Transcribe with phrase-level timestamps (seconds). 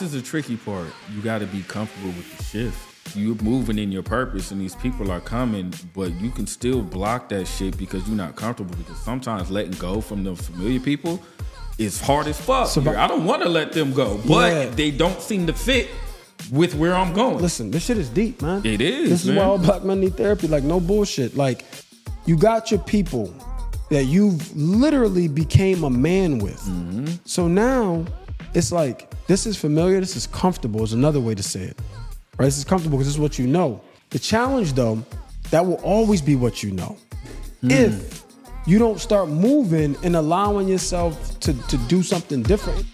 [0.00, 0.86] this is the tricky part.
[1.14, 3.14] You got to be comfortable with the shift.
[3.14, 7.28] You're moving in your purpose, and these people are coming, but you can still block
[7.28, 8.74] that shit because you're not comfortable.
[8.76, 11.22] Because sometimes letting go from the familiar people
[11.76, 12.68] is hard as fuck.
[12.68, 14.70] So, I don't want to let them go, but Yeah.
[14.70, 15.88] they don't seem to fit
[16.50, 17.38] with where I'm going.
[17.38, 18.64] Listen, this shit is deep, man.
[18.64, 19.36] It is, This is man.
[19.36, 20.46] why all black men need therapy.
[20.48, 21.36] Like, no bullshit.
[21.36, 21.66] Like,
[22.24, 23.34] you got your people
[23.90, 26.60] that you've literally became a man with.
[26.60, 27.06] Mm-hmm.
[27.24, 28.06] So now
[28.54, 31.78] it's like, this is familiar, this is comfortable, is another way to say it.
[32.38, 32.46] Right?
[32.46, 33.80] This is comfortable because this is what you know.
[34.10, 35.04] The challenge, though,
[35.50, 36.96] that will always be what you know.
[37.60, 37.70] Hmm.
[37.70, 38.24] If
[38.66, 42.84] you don't start moving and allowing yourself to, to do something different.